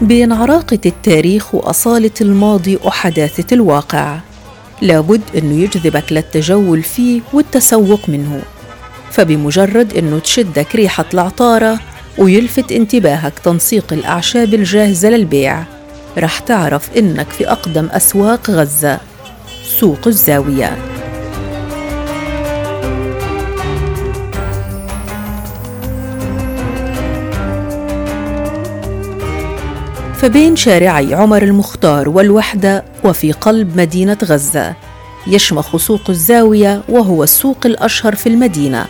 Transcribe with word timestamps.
بين 0.00 0.32
عراقة 0.32 0.78
التاريخ 0.86 1.54
وأصالة 1.54 2.10
الماضي 2.20 2.78
وحداثة 2.84 3.54
الواقع. 3.54 4.18
لابد 4.82 5.20
أنه 5.36 5.62
يجذبك 5.62 6.12
للتجول 6.12 6.82
فيه 6.82 7.20
والتسوق 7.32 8.08
منه. 8.08 8.42
فبمجرد 9.10 9.96
أنه 9.96 10.18
تشدك 10.18 10.76
ريحة 10.76 11.04
العطارة 11.14 11.80
ويلفت 12.18 12.72
انتباهك 12.72 13.38
تنسيق 13.38 13.92
الأعشاب 13.92 14.54
الجاهزة 14.54 15.08
للبيع 15.08 15.64
رح 16.18 16.38
تعرف 16.38 16.88
إنك 16.96 17.30
في 17.30 17.50
أقدم 17.50 17.88
أسواق 17.92 18.50
غزة. 18.50 19.00
سوق 19.78 20.06
الزاوية. 20.06 20.87
فبين 30.18 30.56
شارعي 30.56 31.14
عمر 31.14 31.42
المختار 31.42 32.08
والوحدة 32.08 32.84
وفي 33.04 33.32
قلب 33.32 33.76
مدينة 33.76 34.16
غزة. 34.24 34.74
يشمخ 35.26 35.76
سوق 35.76 36.00
الزاوية 36.08 36.82
وهو 36.88 37.22
السوق 37.22 37.58
الأشهر 37.66 38.14
في 38.14 38.28
المدينة. 38.28 38.86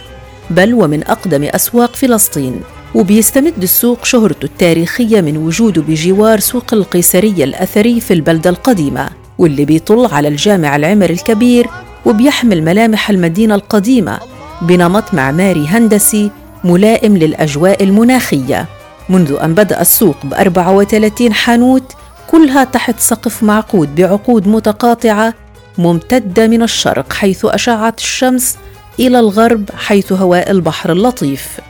بل 0.51 0.75
ومن 0.75 1.05
أقدم 1.05 1.45
أسواق 1.45 1.97
فلسطين. 1.97 2.61
وبيستمد 2.95 3.63
السوق 3.63 4.05
شهرته 4.05 4.45
التاريخية 4.45 5.21
من 5.21 5.37
وجوده 5.37 5.83
بجوار 5.83 6.41
سوق 6.41 6.75
القيصرية 6.75 7.45
الأثري 7.45 8.01
في 8.01 8.15
البلدة 8.15 8.51
القديمة 8.51 9.09
واللي 9.39 9.65
بيطل 9.65 10.07
على 10.13 10.29
الجامع 10.29 10.77
العمر 10.77 11.11
الكبير 11.11 11.67
وبيحمل 12.07 12.63
ملامح 12.63 13.11
المدينة 13.11 13.55
القديمة 13.55 14.19
بنمط 14.63 15.15
معماري 15.15 15.67
هندسي 15.67 16.31
ملائم 16.65 17.17
للأجواء 17.17 17.85
المناخية. 17.85 18.67
منذ 19.09 19.37
أن 19.43 19.55
بدأ 19.55 19.81
السوق 19.81 20.17
ب 20.27 20.35
34 20.35 21.33
حانوت 21.33 21.93
كلها 22.31 22.65
تحت 22.65 23.01
سقف 23.01 23.43
معقود 23.43 23.95
بعقود 23.95 24.49
متقاطعة 24.49 25.35
ممتدة 25.79 26.47
من 26.47 26.63
الشرق 26.63 27.13
حيث 27.13 27.45
أشعة 27.45 27.95
الشمس 27.99 28.57
إلى 29.01 29.19
الغرب 29.19 29.71
حيث 29.77 30.13
هواء 30.13 30.51
البحر 30.51 30.93
اللطيف. 30.93 31.61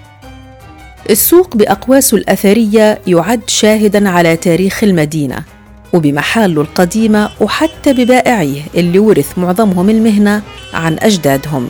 السوق 1.11 1.57
بأقواسه 1.57 2.17
الأثرية 2.17 2.99
يعد 3.07 3.51
شاهداً 3.51 4.09
على 4.09 4.37
تاريخ 4.37 4.85
المدينة 4.85 5.43
وبمحاله 5.93 6.61
القديمة 6.61 7.31
وحتى 7.41 7.93
ببائعيه 7.93 8.63
اللي 8.75 8.99
ورث 8.99 9.39
معظمهم 9.39 9.91
المهنة 9.91 10.43
عن 10.75 10.97
أجدادهم 11.01 11.69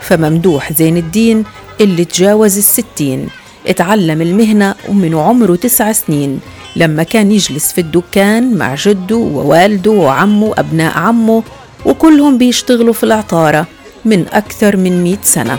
فممدوح 0.00 0.72
زين 0.72 0.96
الدين 0.96 1.44
اللي 1.80 2.04
تجاوز 2.04 2.58
الستين. 2.58 3.28
اتعلم 3.66 4.22
المهنة 4.22 4.74
ومن 4.88 5.14
عمره 5.14 5.54
تسع 5.54 5.92
سنين. 5.92 6.40
لما 6.76 7.02
كان 7.02 7.32
يجلس 7.32 7.72
في 7.72 7.80
الدكان 7.80 8.54
مع 8.54 8.74
جده 8.74 9.16
ووالده 9.16 9.90
وعمه 9.90 10.46
وأبناء 10.46 10.98
عمه 10.98 11.42
وكلهم 11.86 12.38
بيشتغلوا 12.38 12.92
في 12.92 13.04
العطارة 13.04 13.66
من 14.04 14.26
أكثر 14.32 14.76
من 14.76 15.04
مئة 15.04 15.22
سنة. 15.22 15.58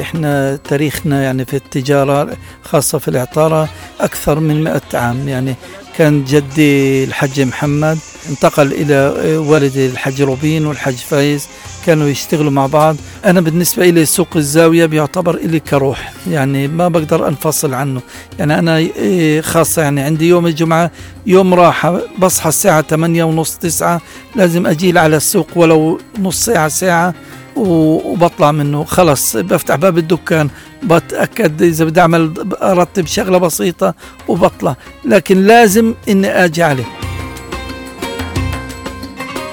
إحنا 0.00 0.56
تاريخنا 0.56 1.22
يعني 1.22 1.44
في 1.44 1.56
التجارة 1.56 2.36
خاصة 2.62 2.98
في 2.98 3.08
العطارة 3.08 3.68
أكثر 4.00 4.40
من 4.40 4.64
مئة 4.64 4.82
عام. 4.98 5.28
يعني 5.28 5.54
كان 5.98 6.24
جدي 6.24 7.04
الحج 7.04 7.40
محمد 7.40 7.98
انتقل 8.30 8.72
إلى 8.72 9.14
والدي 9.36 9.86
الحج 9.86 10.22
روبين 10.22 10.66
والحج 10.66 10.94
فايز 10.94 11.48
كانوا 11.86 12.08
يشتغلوا 12.08 12.50
مع 12.50 12.66
بعض. 12.66 12.96
أنا 13.24 13.40
بالنسبة 13.40 13.88
إلي 13.88 14.04
سوق 14.04 14.28
الزاوية 14.36 14.86
بيعتبر 14.86 15.34
إلي 15.34 15.60
كروح 15.60 16.12
يعني 16.30 16.68
ما 16.68 16.88
بقدر 16.88 17.28
أنفصل 17.28 17.74
عنه. 17.74 18.00
يعني 18.38 18.58
أنا 18.58 18.76
إيه، 18.76 19.40
خاصة 19.40 19.82
يعني 19.82 20.00
عندي 20.00 20.28
يوم 20.28 20.46
الجمعة 20.46 20.90
يوم 21.26 21.54
راحة 21.54 22.00
بصحى 22.18 22.48
الساعة 22.48 22.82
8 22.82 23.24
ونص 23.24 23.56
9 23.56 24.00
لازم 24.36 24.66
أجيل 24.66 24.98
على 24.98 25.16
السوق 25.16 25.48
ولو 25.56 25.98
نص 26.18 26.44
ساعة 26.44 26.68
ساعة. 26.68 27.14
وبطلع 27.56 28.52
منه. 28.52 28.84
خلص 28.84 29.36
بفتح 29.36 29.74
باب 29.74 29.98
الدكان 29.98 30.48
بتأكد 30.82 31.62
إذا 31.62 31.84
بدي 31.84 32.00
أعمل 32.00 32.32
أرتب 32.62 33.06
شغلة 33.06 33.38
بسيطة 33.38 33.94
وبطلع. 34.28 34.76
لكن 35.04 35.44
لازم 35.44 35.94
إني 36.08 36.44
أجي 36.44 36.62
عليه. 36.62 36.84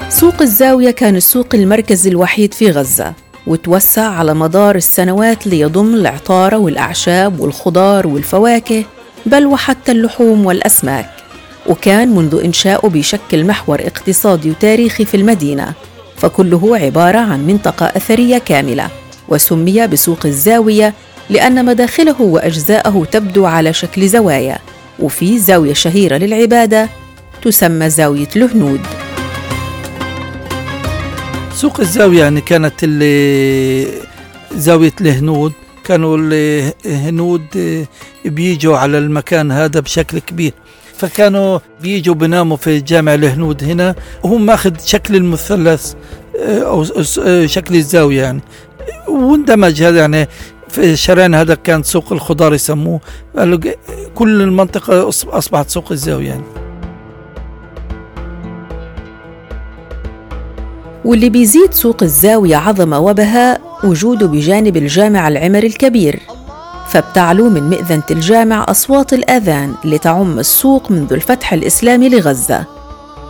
سوق 0.08 0.42
الزاوية 0.42 0.90
كان 0.90 1.16
السوق 1.16 1.46
المركزي 1.54 2.10
الوحيد 2.10 2.54
في 2.54 2.70
غزة 2.70 3.12
وتوسع 3.46 4.08
على 4.08 4.34
مدار 4.34 4.76
السنوات 4.76 5.46
ليضم 5.46 5.94
العطارة 5.94 6.56
والأعشاب 6.56 7.40
والخضار 7.40 8.06
والفواكه 8.06 8.84
بل 9.26 9.46
وحتى 9.46 9.92
اللحوم 9.92 10.46
والأسماك. 10.46 11.10
وكان 11.66 12.08
منذ 12.08 12.40
إنشائه 12.44 12.88
بيشكل 12.88 13.46
محور 13.46 13.80
اقتصادي 13.80 14.50
وتاريخي 14.50 15.04
في 15.04 15.16
المدينة. 15.16 15.72
فكله 16.24 16.76
عبارة 16.76 17.18
عن 17.18 17.46
منطقة 17.46 17.86
أثرية 17.86 18.38
كاملة 18.38 18.88
وسمي 19.28 19.86
بسوق 19.86 20.26
الزاوية 20.26 20.94
لأن 21.30 21.64
مداخله 21.64 22.22
وأجزاءه 22.22 23.06
تبدو 23.10 23.46
على 23.46 23.72
شكل 23.72 24.08
زوايا 24.08 24.58
وفي 24.98 25.38
زاوية 25.38 25.72
شهيرة 25.72 26.16
للعبادة 26.16 26.88
تسمى 27.42 27.90
زاوية 27.90 28.28
الهنود. 28.36 28.80
سوق 31.54 31.80
الزاوية 31.80 32.20
يعني 32.20 32.40
كانت 32.40 32.84
اللي 32.84 33.86
زاوية 34.54 34.92
الهنود 35.00 35.52
كانوا 35.84 36.16
الهنود 36.86 37.46
بيجوا 38.24 38.76
على 38.76 38.98
المكان 38.98 39.52
هذا 39.52 39.80
بشكل 39.80 40.18
كبير. 40.18 40.52
فكانوا 40.96 41.58
بيجوا 41.82 42.14
بناموا 42.14 42.56
في 42.56 42.80
جامع 42.80 43.14
الهنود 43.14 43.64
هنا. 43.64 43.94
وهم 44.22 44.46
ماخذ 44.46 44.72
شكل 44.84 45.16
المثلث 45.16 45.94
آه، 46.38 46.62
أو 46.62 46.84
آه، 47.24 47.46
شكل 47.46 47.74
الزاوية 47.74 48.22
يعني. 48.22 48.40
واندمج 49.08 49.82
هذا 49.82 50.00
يعني 50.00 50.28
في 50.68 50.96
شارعنا 50.96 51.40
هذا 51.40 51.54
كان 51.54 51.82
سوق 51.82 52.12
الخضار 52.12 52.54
يسموه. 52.54 53.00
كل 54.14 54.42
المنطقة 54.42 55.08
أصبحت 55.08 55.70
سوق 55.70 55.92
الزاوية 55.92 56.28
يعني. 56.28 56.44
واللي 61.04 61.30
بيزيد 61.30 61.72
سوق 61.72 62.02
الزاوية 62.02 62.56
عظمة 62.56 62.98
وبهاء 62.98 63.60
وجوده 63.84 64.26
بجانب 64.26 64.76
الجامع 64.76 65.28
العمر 65.28 65.62
الكبير. 65.62 66.20
فبتعلو 66.94 67.50
من 67.50 67.62
مئذنة 67.62 68.02
الجامع 68.10 68.66
أصوات 68.68 69.12
الآذان 69.12 69.74
لتعم 69.84 70.38
السوق 70.38 70.90
منذ 70.90 71.12
الفتح 71.12 71.52
الإسلامي 71.52 72.08
لغزة. 72.08 72.64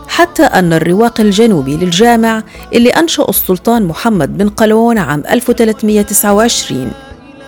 حتى 0.08 0.42
أن 0.42 0.72
الرواق 0.72 1.20
الجنوبي 1.20 1.76
للجامع 1.76 2.42
اللي 2.72 2.90
أنشأ 2.90 3.26
السلطان 3.28 3.84
محمد 3.84 4.38
بن 4.38 4.48
قلون 4.48 4.98
عام 4.98 5.22
1329 5.30 6.90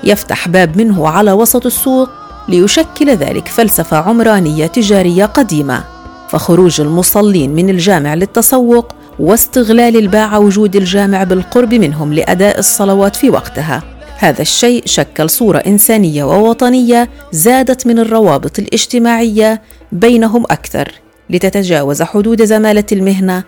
يفتح 0.04 0.48
باب 0.48 0.76
منه 0.76 1.08
على 1.08 1.32
وسط 1.32 1.66
السوق 1.66 2.08
ليشكل 2.48 3.10
ذلك 3.10 3.48
فلسفة 3.48 3.96
عمرانية 3.96 4.66
تجارية 4.66 5.24
قديمة. 5.24 5.84
فخروج 6.28 6.80
المصلين 6.80 7.54
من 7.54 7.70
الجامع 7.70 8.14
للتسوق 8.14 8.92
واستغلال 9.18 9.96
الباعة 9.96 10.38
وجود 10.38 10.76
الجامع 10.76 11.24
بالقرب 11.24 11.74
منهم 11.74 12.12
لأداء 12.12 12.58
الصلوات 12.58 13.16
في 13.16 13.30
وقتها. 13.30 13.95
هذا 14.18 14.42
الشيء 14.42 14.82
شكل 14.86 15.30
صورة 15.30 15.58
إنسانية 15.58 16.24
ووطنية 16.24 17.08
زادت 17.32 17.86
من 17.86 17.98
الروابط 17.98 18.58
الاجتماعية 18.58 19.62
بينهم 19.92 20.44
أكثر 20.44 20.92
لتتجاوز 21.30 22.02
حدود 22.02 22.44
زمالة 22.44 22.84
المهنة 22.92 23.44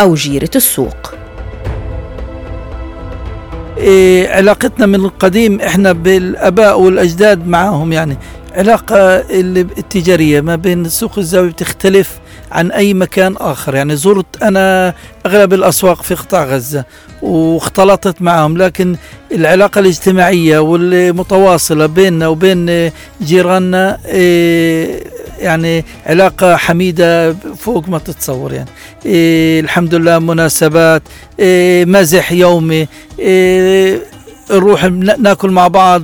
أو 0.00 0.14
جيرة 0.14 0.50
السوق. 0.56 1.14
إيه 3.78 4.28
علاقتنا 4.30 4.86
من 4.86 4.94
القديم 4.94 5.60
إحنا 5.60 5.92
بالآباء 5.92 6.80
والأجداد 6.80 7.46
معهم 7.46 7.92
يعني 7.92 8.16
علاقة 8.54 8.98
التجارية 9.78 10.40
ما 10.40 10.56
بين 10.56 10.88
سوق 10.88 11.18
الزاوية 11.18 11.50
بتختلف 11.50 12.20
عن 12.52 12.70
أي 12.70 12.94
مكان 12.94 13.36
آخر. 13.36 13.74
يعني 13.74 13.96
زرت 13.96 14.42
أنا 14.42 14.94
أغلب 15.26 15.52
الأسواق 15.52 16.02
في 16.02 16.14
قطاع 16.14 16.44
غزة 16.44 16.84
واختلطت 17.22 18.22
معهم 18.22 18.56
لكن 18.56 18.96
العلاقة 19.32 19.78
الاجتماعية 19.78 20.58
والمتواصلة 20.58 21.86
بيننا 21.86 22.28
وبين 22.28 22.90
جيراننا 23.22 23.98
إيه، 24.06 25.04
يعني 25.38 25.84
علاقة 26.06 26.56
حميدة 26.56 27.32
فوق 27.58 27.88
ما 27.88 27.98
تتصور 27.98 28.52
يعني. 28.52 28.68
إيه 29.06 29.60
الحمد 29.60 29.94
لله 29.94 30.18
مناسبات 30.18 31.02
إيه 31.40 31.84
مزح 31.84 32.32
يومي 32.32 32.88
نروح 34.50 34.84
ناكل 35.18 35.50
مع 35.50 35.68
بعض 35.68 36.02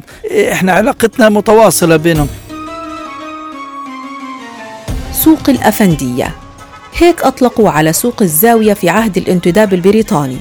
إحنا 0.53 0.73
علاقتنا 0.73 1.29
متواصلة 1.29 1.97
بينهم. 1.97 2.29
سوق 5.13 5.51
الأفندية. 5.51 6.35
هيك 6.97 7.23
أطلقوا 7.23 7.71
على 7.71 7.93
سوق 7.93 8.23
الزاوية 8.23 8.75
في 8.75 8.89
عهد 8.89 9.17
الانتداب 9.17 9.75
البريطاني. 9.75 10.39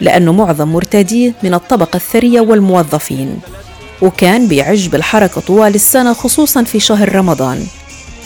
لأنه 0.00 0.32
معظم 0.32 0.68
مرتديه 0.68 1.34
من 1.42 1.54
الطبقة 1.54 1.96
الثرية 1.96 2.40
والموظفين. 2.40 3.40
وكان 4.02 4.48
بيعج 4.48 4.88
بالحركة 4.88 5.40
طوال 5.40 5.74
السنة 5.74 6.12
خصوصا 6.12 6.64
في 6.64 6.80
شهر 6.80 7.14
رمضان. 7.14 7.66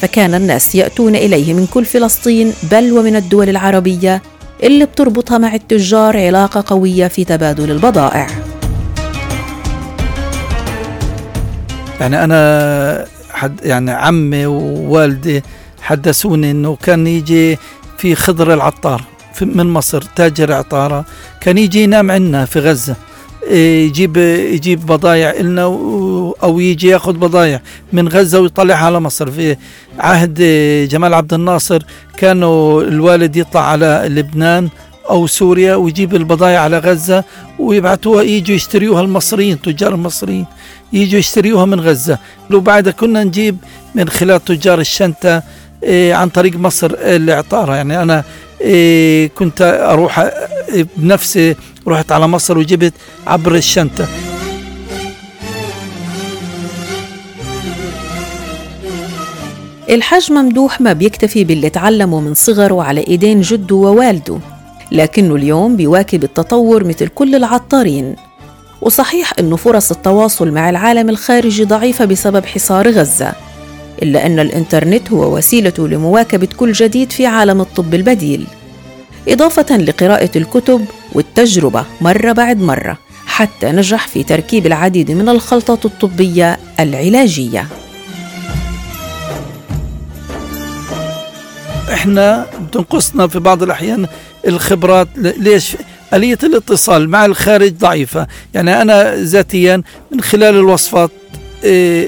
فكان 0.00 0.34
الناس 0.34 0.74
يأتون 0.74 1.14
إليه 1.16 1.54
من 1.54 1.66
كل 1.66 1.84
فلسطين 1.84 2.52
بل 2.70 2.92
ومن 2.92 3.16
الدول 3.16 3.48
العربية 3.48 4.22
اللي 4.62 4.84
بتربطها 4.84 5.38
مع 5.38 5.54
التجار 5.54 6.16
علاقة 6.16 6.64
قوية 6.66 7.08
في 7.08 7.24
تبادل 7.24 7.70
البضائع. 7.70 8.26
يعني 12.00 12.24
أنا 12.24 13.06
حد 13.30 13.60
يعني 13.64 13.90
عمي 13.90 14.46
ووالدي 14.46 15.42
حدثوني 15.82 16.50
إنه 16.50 16.76
كان 16.82 17.06
يجي 17.06 17.58
في 17.98 18.14
خضر 18.14 18.54
العطار. 18.54 19.04
من 19.42 19.66
مصر 19.66 20.02
تاجر 20.16 20.52
عطارة 20.52 21.04
كان 21.40 21.58
يجي 21.58 21.82
ينام 21.82 22.10
عندنا 22.10 22.44
في 22.44 22.58
غزة. 22.58 22.96
إيه، 23.46 23.86
يجيب 23.86 24.16
يجيب 24.16 24.86
بضايع 24.86 25.40
لنا 25.40 25.62
أو 26.42 26.60
يجي 26.60 26.88
ياخذ 26.88 27.12
بضايع 27.12 27.60
من 27.92 28.08
غزة 28.08 28.40
ويطلعها 28.40 28.86
على 28.86 29.00
مصر. 29.00 29.30
في 29.30 29.56
عهد 29.98 30.34
جمال 30.90 31.14
عبد 31.14 31.34
الناصر 31.34 31.82
كانوا 32.16 32.82
الوالد 32.82 33.36
يطلع 33.36 33.60
على 33.60 34.04
لبنان 34.08 34.68
أو 35.10 35.26
سوريا 35.26 35.74
ويجيب 35.74 36.14
البضايع 36.14 36.60
على 36.60 36.78
غزة 36.78 37.24
ويبعثوها 37.58 38.22
يجوا 38.22 38.56
يشتريوها 38.56 39.00
المصريين 39.02 39.62
تجار 39.62 39.94
المصريين 39.94 40.46
يجوا 40.92 41.18
يشتريوها 41.18 41.64
من 41.64 41.80
غزة. 41.80 42.18
وبعدها 42.52 42.92
كنا 42.92 43.24
نجيب 43.24 43.56
من 43.94 44.08
خلال 44.08 44.44
تجار 44.44 44.80
الشنطة 44.80 45.42
إيه 45.82 46.14
عن 46.14 46.28
طريق 46.28 46.56
مصر 46.56 46.90
العطاره 46.98 47.74
يعني 47.74 48.02
أنا 48.02 48.14
إيه 48.14 48.24
كنت 49.28 49.78
أروح 49.90 50.30
بنفسي 50.96 51.56
رحت 51.88 52.12
على 52.12 52.28
مصر 52.28 52.58
وجبت 52.58 52.92
عبر 53.26 53.54
الشنطة. 53.54 54.08
الحاج 59.90 60.32
ممدوح 60.32 60.80
ما 60.80 60.92
بيكتفي 60.92 61.44
باللي 61.44 61.70
تعلمه 61.70 62.20
من 62.20 62.34
صغره 62.34 62.82
على 62.82 63.04
إيدين 63.08 63.40
جده 63.40 63.74
ووالده 63.76 64.38
لكنه 64.92 65.34
اليوم 65.34 65.76
بيواكب 65.76 66.24
التطور 66.24 66.84
مثل 66.84 67.08
كل 67.08 67.34
العطارين. 67.34 68.16
وصحيح 68.80 69.32
إنه 69.38 69.56
فرص 69.56 69.90
التواصل 69.90 70.50
مع 70.50 70.70
العالم 70.70 71.10
الخارجي 71.10 71.64
ضعيفة 71.64 72.04
بسبب 72.04 72.46
حصار 72.46 72.90
غزة 72.90 73.32
إلا 74.04 74.26
أن 74.26 74.38
الإنترنت 74.38 75.12
هو 75.12 75.36
وسيلة 75.36 75.72
لمواكبة 75.78 76.48
كل 76.56 76.72
جديد 76.72 77.12
في 77.12 77.26
عالم 77.26 77.60
الطب 77.60 77.94
البديل. 77.94 78.46
إضافة 79.28 79.76
لقراءة 79.76 80.30
الكتب 80.36 80.84
والتجربة 81.12 81.84
مرة 82.00 82.32
بعد 82.32 82.60
مرة 82.60 82.98
حتى 83.26 83.66
نجح 83.66 84.08
في 84.08 84.22
تركيب 84.22 84.66
العديد 84.66 85.10
من 85.10 85.28
الخلطات 85.28 85.84
الطبية 85.84 86.58
العلاجية. 86.80 87.66
إحنا 91.92 92.46
بتنقصنا 92.68 93.26
في 93.26 93.38
بعض 93.38 93.62
الأحيان 93.62 94.06
الخبرات. 94.46 95.08
ليش؟ 95.16 95.76
آلية 96.14 96.38
الاتصال 96.42 97.08
مع 97.10 97.24
الخارج 97.24 97.72
ضعيفة. 97.72 98.26
يعني 98.54 98.82
أنا 98.82 99.14
ذاتيا 99.14 99.82
من 100.10 100.20
خلال 100.20 100.54
الوصفات 100.54 101.10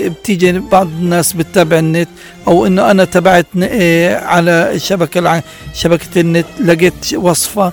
بتيجي 0.08 0.52
بعض 0.52 0.86
الناس 0.86 1.32
بتتابع 1.32 1.78
النت 1.78 2.08
أو 2.48 2.66
إنه 2.66 2.90
أنا 2.90 3.04
تبعت 3.04 3.46
إيه، 3.56 4.16
على 4.16 4.70
الشبكه 4.74 5.42
شبكة 5.74 6.20
النت 6.20 6.46
لقيت 6.64 7.14
وصفة 7.14 7.72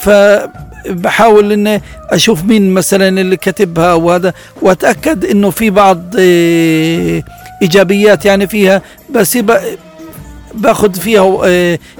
فبحاول 0.00 1.52
إني 1.52 1.82
أشوف 2.10 2.44
مين 2.44 2.74
مثلا 2.74 3.08
اللي 3.08 3.36
كاتبها 3.36 3.94
وهذا 3.94 4.32
وأتأكد 4.62 5.24
إنه 5.24 5.50
في 5.50 5.70
بعض 5.70 6.16
إيه، 6.18 7.24
إيجابيات 7.62 8.24
يعني 8.24 8.46
فيها 8.46 8.82
بس 9.10 9.38
باخذ 10.54 10.94
فيها 10.94 11.22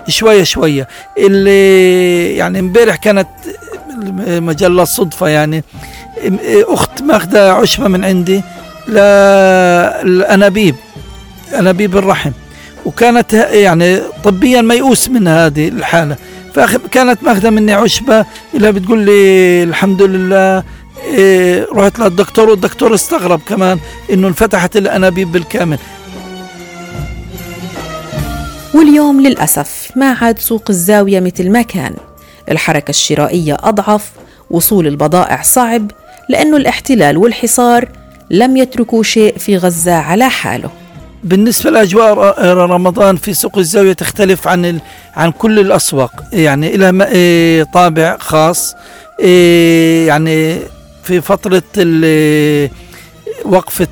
شوية 0.09 0.43
شوية. 0.43 0.89
اللي 1.19 2.37
يعني 2.37 2.59
إمبارح 2.59 2.97
كانت 2.97 3.29
مجلة 4.27 4.85
صدفة 4.85 5.29
يعني 5.29 5.65
أخت 6.47 7.03
ماخذة 7.03 7.51
عشبة 7.51 7.89
من 7.89 8.05
عندي 8.05 8.43
للأنابيب 8.89 10.75
أنابيب 11.59 11.97
الرحم. 11.97 12.31
وكانت 12.87 13.33
يعني 13.33 14.01
طبيا 14.25 14.63
ميؤوس 14.63 15.09
من 15.09 15.29
هذه 15.29 15.69
الحالة. 15.69 16.17
فكانت 16.55 17.23
ماخذة 17.23 17.51
مني 17.51 17.73
عشبة 17.73 18.25
إلى 18.55 18.73
بتقول 18.73 18.99
لي 18.99 19.63
الحمد 19.63 20.03
لله 20.03 20.63
إيه 21.05 21.67
رحت 21.73 21.99
للدكتور 21.99 22.51
والدكتور 22.51 22.95
استغرب 22.95 23.41
كمان 23.49 23.79
إنه 24.13 24.29
انفتحت 24.29 24.77
الأنابيب 24.77 25.33
بالكامل. 25.33 25.79
واليوم 28.75 29.21
للأسف 29.21 29.91
ما 29.97 30.13
عاد 30.13 30.39
سوق 30.39 30.65
الزاوية 30.71 31.21
مثل 31.21 31.51
ما 31.51 31.63
كان. 31.63 31.95
الحركة 32.51 32.91
الشرائية 32.91 33.57
أضعف 33.61 34.11
وصول 34.51 34.87
البضائع 34.87 35.43
صعب 35.43 35.91
لأنه 36.29 36.57
الاحتلال 36.57 37.17
والحصار 37.17 37.89
لم 38.31 38.57
يتركوا 38.57 39.03
شيء 39.03 39.39
في 39.39 39.57
غزة 39.57 39.95
على 39.95 40.31
حاله. 40.31 40.71
بالنسبة 41.25 41.71
لأجواء 41.71 42.45
رمضان 42.45 43.17
في 43.17 43.35
سوق 43.35 43.59
الزاوية 43.59 43.93
تختلف 43.93 44.49
عن 44.49 44.81
عن 45.17 45.31
كل 45.31 45.59
الأسواق. 45.59 46.25
يعني 46.33 46.77
لها 46.77 47.07
إيه، 47.13 47.63
طابع 47.63 48.17
خاص 48.21 48.75
إيه، 49.21 50.09
يعني 50.09 50.59
في 51.03 51.21
فترة 51.21 51.63
وقفة 53.45 53.87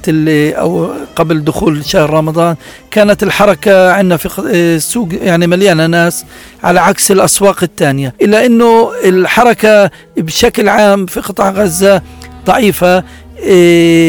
أو 0.58 0.90
قبل 1.16 1.44
دخول 1.44 1.84
شهر 1.84 2.10
رمضان 2.10 2.56
كانت 2.90 3.22
الحركة 3.22 3.92
عندنا 3.92 4.16
في 4.16 4.38
السوق 4.38 5.08
يعني 5.22 5.46
مليانة 5.46 5.86
ناس 5.86 6.24
على 6.64 6.80
عكس 6.80 7.10
الأسواق 7.10 7.62
الثانية. 7.62 8.14
إلا 8.22 8.46
أنه 8.46 8.90
الحركة 9.04 9.90
بشكل 10.16 10.68
عام 10.68 11.06
في 11.06 11.20
قطاع 11.20 11.50
غزة 11.50 12.02
ضعيفة 12.46 12.96
إيه 12.96 13.04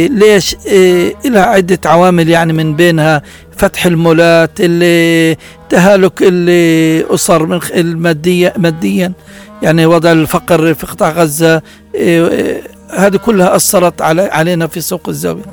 ليش؟ 0.10 0.56
إيه 0.66 1.16
لها 1.26 1.46
عدة 1.46 1.80
عوامل 1.86 2.30
يعني 2.30 2.54
من 2.54 2.76
بينها. 2.76 3.22
فتح 3.58 3.86
المولات 3.86 4.52
اللي 4.60 5.38
تهالك 5.70 6.22
اللي 6.22 7.06
أسر 7.14 7.46
من 7.46 7.60
المادية 7.74 8.54
ماديا. 8.58 9.14
يعني 9.62 9.86
وضع 9.86 10.12
الفقر 10.12 10.74
في 10.74 10.86
قطاع 10.86 11.10
غزة. 11.10 11.62
إيه 11.96 12.28
إيه 12.28 12.62
هذه 12.98 13.18
كلها 13.18 13.56
أثرت 13.56 14.02
علينا 14.02 14.68
في 14.68 14.82
سوق 14.82 15.10
الزاوية 15.10 15.44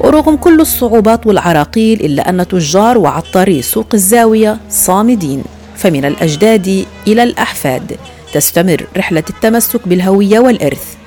ورغم 0.00 0.36
كل 0.36 0.60
الصعوبات 0.60 1.26
والعراقيل 1.26 2.00
إلا 2.00 2.28
أن 2.28 2.48
تجار 2.48 2.98
وعطاري 2.98 3.62
سوق 3.62 3.86
الزاوية 3.94 4.58
صامدين. 4.70 5.42
فمن 5.76 6.04
الأجداد 6.04 6.84
إلى 7.06 7.22
الأحفاد 7.22 7.96
تستمر 8.32 8.86
رحلة 8.96 9.22
التمسك 9.30 9.88
بالهوية 9.88 10.38
والإرث. 10.38 10.97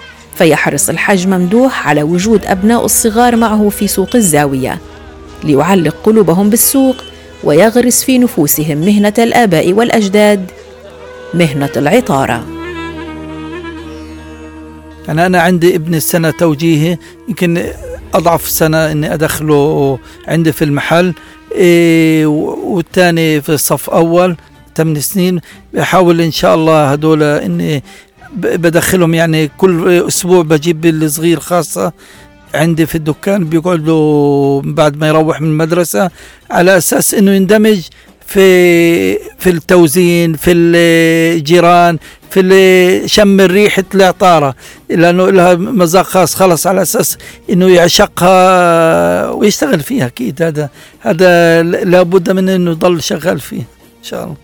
فيحرص 0.42 0.90
الحاج 0.90 1.28
ممدوح 1.28 1.88
على 1.88 2.04
وجود 2.04 2.46
أبناء 2.46 2.86
الصغار 2.86 3.36
معه 3.36 3.70
في 3.70 3.88
سوق 3.88 4.16
الزاوية 4.16 4.80
ليعلق 5.44 5.96
قلوبهم 6.04 6.50
بالسوق 6.50 6.96
ويغرس 7.44 8.04
في 8.04 8.18
نفوسهم 8.18 8.78
مهنة 8.78 9.14
الآباء 9.18 9.74
والأجداد 9.74 10.52
مهنة 11.34 11.70
العطارة. 11.78 12.46
أنا 15.10 15.26
أنا 15.26 15.42
عندي 15.42 15.76
ابن 15.76 15.96
السنة 15.96 16.32
توجيهي 16.32 16.98
يمكن 17.28 17.64
أضعف 18.14 18.50
سنة 18.50 18.92
إني 18.92 19.14
أدخله 19.14 20.00
عندي 20.28 20.52
في 20.52 20.64
المحل. 20.64 21.14
إيه 21.56 22.26
والثاني 22.26 23.42
في 23.42 23.50
الصف 23.50 23.90
أول 23.90 24.38
ثمان 24.76 25.00
سنين. 25.00 25.40
بحاول 25.74 26.22
إن 26.22 26.32
شاء 26.32 26.56
الله 26.56 26.92
هدول 26.92 27.24
إني 27.24 27.84
بدخلهم 28.36 29.14
يعني 29.14 29.52
كل 29.58 30.04
أسبوع 30.08 30.42
بجيب 30.44 30.86
الصغير 30.86 31.40
خاصة 31.40 31.94
عندي 32.54 32.86
في 32.86 32.96
الدكان 32.96 33.46
بيقعدوا 33.46 34.62
بعد 34.62 34.98
ما 34.98 35.08
يروح 35.08 35.42
من 35.42 35.48
المدرسة 35.48 36.10
على 36.52 36.78
أساس 36.78 37.14
إنه 37.14 37.32
يندمج 37.32 37.82
في 38.28 39.16
في 39.40 39.50
التوزين 39.50 40.34
في 40.34 40.52
الجيران 40.52 41.98
في 42.30 43.04
شم 43.06 43.42
ريحة 43.42 43.84
العطارة 43.96 44.56
لأنه 44.90 45.30
لها 45.30 45.56
مذاق 45.56 46.06
خاص 46.06 46.36
خلص 46.36 46.68
على 46.68 46.82
أساس 46.82 47.18
أنه 47.50 47.70
يعشقها 47.70 49.30
ويشتغل 49.30 49.80
فيها 49.80 50.06
أكيد. 50.06 50.42
هذا 50.42 50.70
هذا 51.00 51.64
لابد 51.64 52.32
من 52.32 52.50
أنه 52.50 52.72
يضل 52.72 53.04
شغال 53.04 53.40
فيه 53.40 53.58
إن 54.00 54.04
شاء 54.04 54.24
الله. 54.24 54.36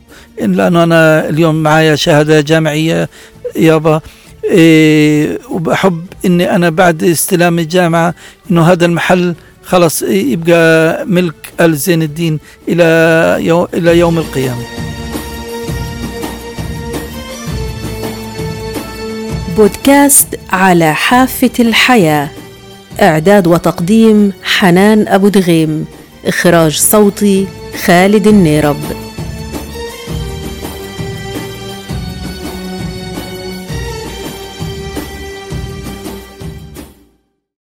لأنه 0.55 0.83
أنا 0.83 1.29
اليوم 1.29 1.63
معايا 1.63 1.95
شهادة 1.95 2.41
جامعية 2.41 3.09
يابا 3.57 4.01
إيه 4.43 5.39
وبحب 5.49 6.05
إني 6.25 6.55
أنا 6.55 6.69
بعد 6.69 7.03
استلام 7.03 7.59
الجامعة 7.59 8.13
إنه 8.51 8.61
هذا 8.61 8.85
المحل 8.85 9.35
خلص 9.63 10.01
يبقى 10.01 11.05
ملك 11.05 11.35
آل 11.61 11.75
زين 11.75 12.01
الدين 12.03 12.39
إلى 12.67 13.45
يوم 13.45 13.67
إلى 13.73 13.97
يوم 13.99 14.17
القيامة. 14.17 14.63
بودكاست 19.57 20.27
على 20.49 20.93
حافة 20.93 21.51
الحياة. 21.59 22.29
إعداد 23.01 23.47
وتقديم 23.47 24.33
حنان 24.43 25.07
أبو 25.07 25.27
دغيم. 25.27 25.85
إخراج 26.25 26.77
صوتي 26.77 27.47
خالد 27.85 28.27
النيرب. 28.27 29.06